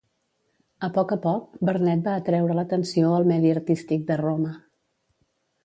A 0.87 0.87
poc 0.95 1.13
a 1.15 1.17
poc, 1.25 1.51
Vernet 1.69 2.01
va 2.09 2.15
atreure 2.23 2.57
l'atenció 2.61 3.13
al 3.21 3.29
medi 3.35 3.55
artístic 3.59 4.11
de 4.11 4.21
Roma. 4.25 4.59